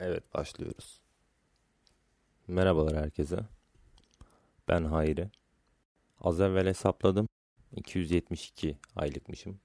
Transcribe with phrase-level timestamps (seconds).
[0.00, 1.00] Evet başlıyoruz.
[2.48, 3.38] Merhabalar herkese.
[4.68, 5.30] Ben Hayri.
[6.20, 7.28] Az evvel hesapladım.
[7.76, 9.60] 272 aylıkmışım.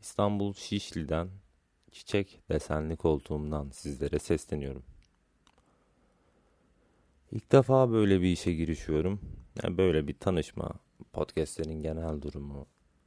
[0.00, 1.30] İstanbul Şişli'den
[1.90, 4.82] çiçek desenli koltuğumdan sizlere sesleniyorum.
[7.32, 9.20] İlk defa böyle bir işe girişiyorum.
[9.62, 10.70] Yani böyle bir tanışma,
[11.12, 12.66] podcastlerin genel durumu,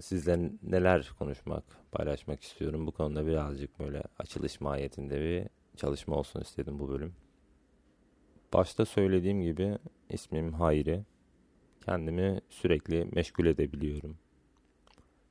[0.00, 2.86] sizle neler konuşmak, paylaşmak istiyorum.
[2.86, 7.14] Bu konuda birazcık böyle açılış mahiyetinde bir çalışma olsun istedim bu bölüm.
[8.52, 9.78] Başta söylediğim gibi
[10.10, 11.04] ismim Hayri.
[11.84, 14.18] Kendimi sürekli meşgul edebiliyorum.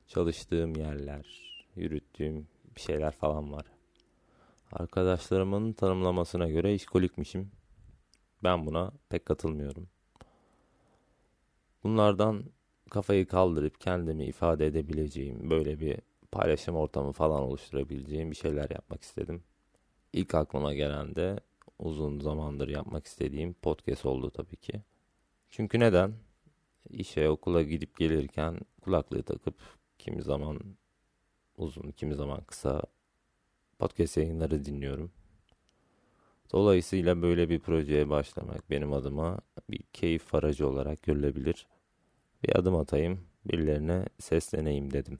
[0.06, 1.26] Çalıştığım yerler,
[1.76, 3.66] yürüttüğüm bir şeyler falan var.
[4.72, 7.50] Arkadaşlarımın tanımlamasına göre işkolikmişim.
[8.42, 9.88] Ben buna pek katılmıyorum.
[11.84, 12.44] Bunlardan
[12.90, 15.96] kafayı kaldırıp kendimi ifade edebileceğim böyle bir
[16.32, 19.42] paylaşım ortamı falan oluşturabileceğim bir şeyler yapmak istedim.
[20.12, 21.40] İlk aklıma gelen de
[21.78, 24.82] uzun zamandır yapmak istediğim podcast oldu tabii ki.
[25.50, 26.14] Çünkü neden?
[26.90, 29.54] İşe okula gidip gelirken kulaklığı takıp
[29.98, 30.60] kimi zaman
[31.56, 32.82] uzun kimi zaman kısa
[33.78, 35.12] podcast yayınları dinliyorum.
[36.52, 39.38] Dolayısıyla böyle bir projeye başlamak benim adıma
[39.70, 41.66] bir keyif aracı olarak görülebilir
[42.44, 45.18] bir adım atayım, birilerine sesleneyim dedim.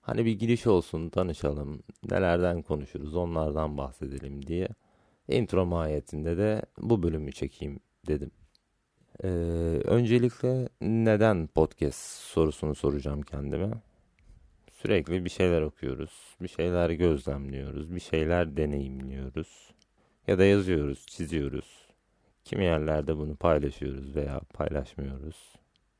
[0.00, 4.68] Hani bir giriş olsun, tanışalım, nelerden konuşuruz, onlardan bahsedelim diye.
[5.28, 8.30] Intro mahiyetinde de bu bölümü çekeyim dedim.
[9.24, 9.28] Ee,
[9.84, 13.70] öncelikle neden podcast sorusunu soracağım kendime.
[14.72, 19.74] Sürekli bir şeyler okuyoruz, bir şeyler gözlemliyoruz, bir şeyler deneyimliyoruz.
[20.26, 21.86] Ya da yazıyoruz, çiziyoruz.
[22.44, 25.56] Kimi yerlerde bunu paylaşıyoruz veya paylaşmıyoruz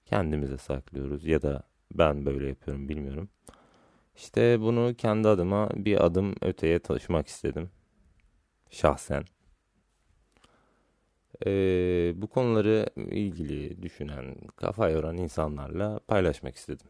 [0.06, 1.62] kendimize saklıyoruz ya da
[1.94, 3.28] ben böyle yapıyorum bilmiyorum.
[4.16, 7.70] İşte bunu kendi adıma bir adım öteye taşımak istedim.
[8.70, 9.24] Şahsen.
[11.46, 16.86] Ee, bu konuları ilgili düşünen, kafa yoran insanlarla paylaşmak istedim.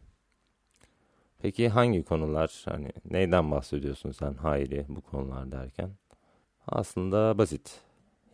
[1.38, 2.62] Peki hangi konular?
[2.65, 5.91] Hani neyden bahsediyorsun sen Hayri bu konular derken?
[6.69, 7.81] Aslında basit.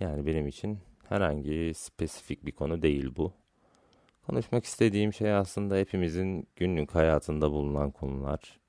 [0.00, 0.78] Yani benim için
[1.09, 3.32] herhangi spesifik bir konu değil bu.
[4.27, 8.60] Konuşmak istediğim şey aslında hepimizin günlük hayatında bulunan konular.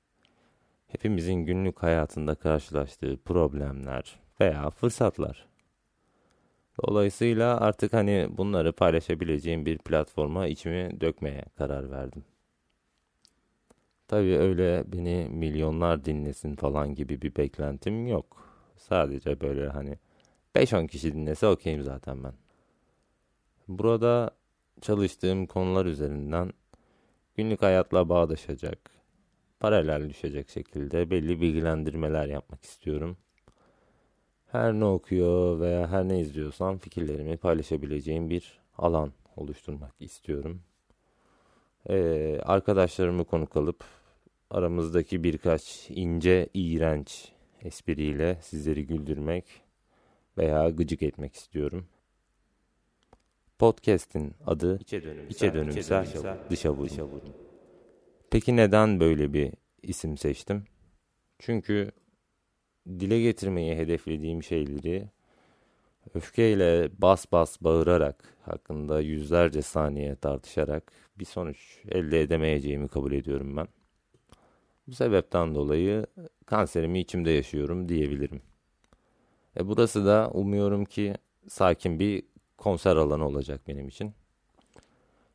[0.86, 5.46] Hepimizin günlük hayatında karşılaştığı problemler veya fırsatlar.
[6.86, 12.24] Dolayısıyla artık hani bunları paylaşabileceğim bir platforma içimi dökmeye karar verdim.
[14.08, 18.48] Tabii öyle beni milyonlar dinlesin falan gibi bir beklentim yok.
[18.76, 19.98] Sadece böyle hani
[20.54, 22.32] 5-10 kişi dinlese okeyim zaten ben.
[23.68, 24.30] Burada
[24.80, 26.52] çalıştığım konular üzerinden
[27.36, 28.90] günlük hayatla bağdaşacak,
[29.60, 33.16] paralel düşecek şekilde belli bilgilendirmeler yapmak istiyorum.
[34.52, 40.62] Her ne okuyor veya her ne izliyorsam fikirlerimi paylaşabileceğim bir alan oluşturmak istiyorum.
[41.88, 43.84] Ee, arkadaşlarımı konuk alıp
[44.50, 49.44] aramızdaki birkaç ince, iğrenç espriyle sizleri güldürmek
[50.38, 51.86] veya gıcık etmek istiyorum.
[53.58, 57.34] Podcast'in adı İçe Dönümsel, İçe dönümsel, dönümsel Dışa Vurun.
[58.30, 60.64] Peki neden böyle bir isim seçtim?
[61.38, 61.90] Çünkü
[62.88, 65.08] dile getirmeyi hedeflediğim şeyleri
[66.14, 73.68] öfkeyle bas bas bağırarak hakkında yüzlerce saniye tartışarak bir sonuç elde edemeyeceğimi kabul ediyorum ben.
[74.86, 76.06] Bu sebepten dolayı
[76.46, 78.42] kanserimi içimde yaşıyorum diyebilirim.
[79.60, 81.14] E burası da umuyorum ki
[81.48, 82.22] sakin bir
[82.64, 84.14] konser alanı olacak benim için.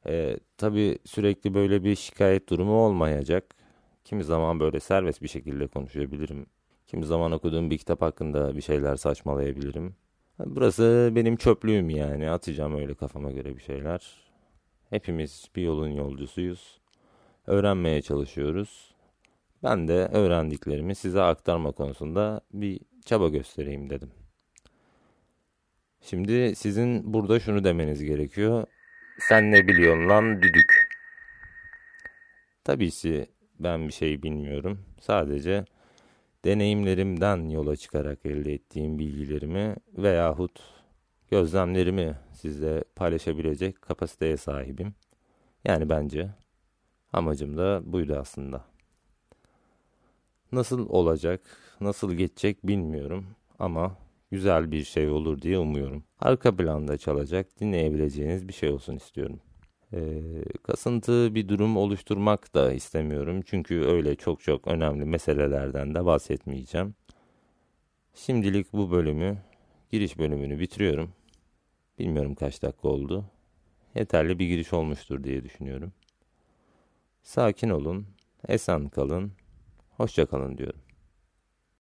[0.07, 3.56] Ee, tabii sürekli böyle bir şikayet durumu olmayacak.
[4.03, 6.45] Kimi zaman böyle serbest bir şekilde konuşabilirim.
[6.88, 9.95] Kimi zaman okuduğum bir kitap hakkında bir şeyler saçmalayabilirim.
[10.45, 12.29] Burası benim çöplüğüm yani.
[12.29, 14.01] Atacağım öyle kafama göre bir şeyler.
[14.89, 16.81] Hepimiz bir yolun yolcusuyuz.
[17.47, 18.95] Öğrenmeye çalışıyoruz.
[19.63, 24.19] Ben de öğrendiklerimi size aktarma konusunda bir çaba göstereyim dedim.
[26.01, 28.68] Şimdi sizin burada şunu demeniz gerekiyor.
[29.19, 30.90] Sen ne biliyorsun lan düdük.
[32.63, 33.28] Tabii ki
[33.60, 34.86] ben bir şey bilmiyorum.
[35.00, 35.66] Sadece
[36.46, 40.60] deneyimlerimden yola çıkarak elde ettiğim bilgilerimi veyahut
[41.31, 44.94] gözlemlerimi sizle paylaşabilecek kapasiteye sahibim.
[45.66, 46.30] Yani bence
[47.13, 48.66] amacım da buydu aslında.
[50.52, 51.42] Nasıl olacak,
[51.81, 53.25] nasıl geçecek bilmiyorum
[53.60, 53.98] ama
[54.31, 56.04] güzel bir şey olur diye umuyorum.
[56.20, 59.40] Arka planda çalacak, dinleyebileceğiniz bir şey olsun istiyorum.
[59.94, 60.22] Ee,
[60.64, 63.42] kasıntı bir durum oluşturmak da istemiyorum.
[63.46, 66.96] Çünkü öyle çok çok önemli meselelerden de bahsetmeyeceğim.
[68.14, 69.38] Şimdilik bu bölümü,
[69.92, 71.12] giriş bölümünü bitiriyorum.
[72.00, 73.26] Bilmiyorum kaç dakika oldu.
[73.96, 75.94] Yeterli bir giriş olmuştur diye düşünüyorum.
[77.24, 78.08] Sakin olun,
[78.48, 79.31] esen kalın,
[79.98, 80.81] hoşça kalın diyorum.